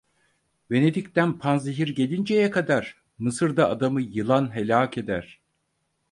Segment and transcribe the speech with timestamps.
[0.71, 5.41] Venedik'ten panzehir gelinceye kadar, Mısır'da adamı yılan helâk eder.